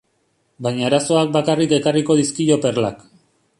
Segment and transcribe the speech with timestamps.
[0.67, 3.09] Baina arazoak bakarrik ekarriko dizkio perlak.